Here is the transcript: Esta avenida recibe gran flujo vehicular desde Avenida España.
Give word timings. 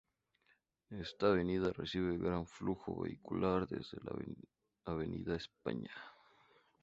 Esta 1.03 1.27
avenida 1.27 1.71
recibe 1.73 2.17
gran 2.17 2.47
flujo 2.47 3.01
vehicular 3.03 3.67
desde 3.67 3.99
Avenida 4.83 5.35
España. 5.35 5.93